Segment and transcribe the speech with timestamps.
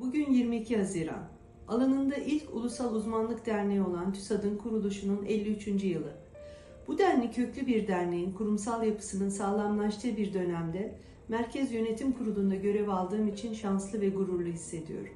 [0.00, 1.28] Bugün 22 Haziran.
[1.68, 5.66] Alanında ilk ulusal uzmanlık derneği olan TÜSAD'ın kuruluşunun 53.
[5.84, 6.12] yılı.
[6.86, 10.94] Bu denli köklü bir derneğin kurumsal yapısının sağlamlaştığı bir dönemde
[11.28, 15.14] Merkez Yönetim Kurulu'nda görev aldığım için şanslı ve gururlu hissediyorum.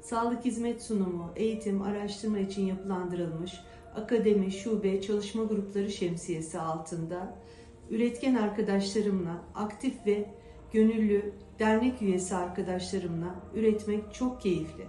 [0.00, 3.60] Sağlık hizmet sunumu, eğitim, araştırma için yapılandırılmış
[3.94, 7.38] akademi, şube, çalışma grupları şemsiyesi altında
[7.90, 10.30] üretken arkadaşlarımla, aktif ve
[10.72, 14.84] gönüllü dernek üyesi arkadaşlarımla üretmek çok keyifli.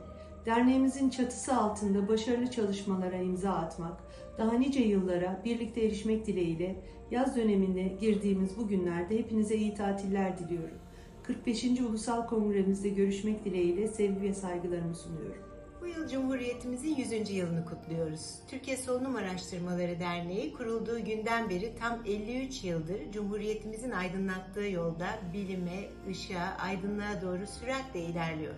[0.46, 3.98] Derneğimizin çatısı altında başarılı çalışmalara imza atmak,
[4.38, 6.76] daha nice yıllara birlikte erişmek dileğiyle
[7.12, 10.78] yaz dönemine girdiğimiz bu günlerde hepinize iyi tatiller diliyorum.
[11.24, 11.64] 45.
[11.64, 15.53] Ulusal Kongremizde görüşmek dileğiyle sevgi ve saygılarımı sunuyorum.
[15.84, 17.30] Bu yıl Cumhuriyetimizin 100.
[17.30, 18.36] yılını kutluyoruz.
[18.48, 26.58] Türkiye Solunum Araştırmaları Derneği kurulduğu günden beri tam 53 yıldır Cumhuriyetimizin aydınlattığı yolda bilime, ışığa,
[26.60, 28.54] aydınlığa doğru süratle ilerliyor.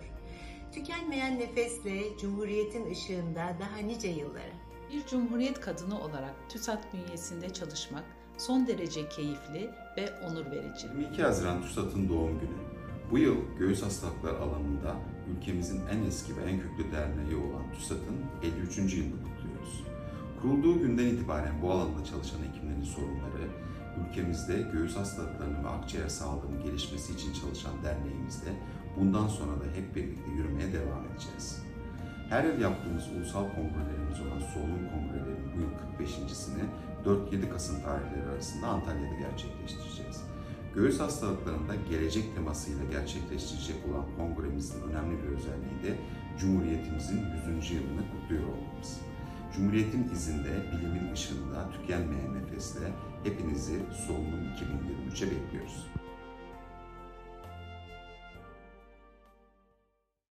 [0.72, 4.54] Tükenmeyen nefesle Cumhuriyetin ışığında daha nice yıllara.
[4.92, 8.04] Bir Cumhuriyet kadını olarak TÜSAT bünyesinde çalışmak
[8.38, 10.86] son derece keyifli ve onur verici.
[10.86, 12.75] 22 Haziran TÜSAT'ın doğum günü.
[13.10, 14.96] Bu yıl göğüs hastalıkları alanında
[15.30, 18.78] ülkemizin en eski ve en köklü derneği olan TÜSAT'ın 53.
[18.78, 19.84] yılını kutluyoruz.
[20.42, 23.48] Kurulduğu günden itibaren bu alanda çalışan hekimlerin sorunları,
[24.00, 28.50] ülkemizde göğüs hastalıklarının ve akciğer sağlığının gelişmesi için çalışan derneğimizde
[28.96, 31.62] bundan sonra da hep birlikte yürümeye devam edeceğiz.
[32.28, 36.62] Her yıl yaptığımız ulusal kongrelerimiz olan Solunum Kongrelerinin bu yıl 45.sini
[37.04, 40.35] 4-7 Kasım tarihleri arasında Antalya'da gerçekleştireceğiz.
[40.76, 45.98] Göğüs hastalıklarında gelecek temasıyla gerçekleştirecek olan kongremizin önemli bir özelliği de
[46.38, 47.22] Cumhuriyetimizin
[47.58, 47.70] 100.
[47.70, 49.00] yılını kutluyor olmamız.
[49.54, 52.92] Cumhuriyetin izinde, bilimin ışığında tükenmeyen nefesle
[53.24, 55.86] hepinizi Solunum 2023'e bekliyoruz.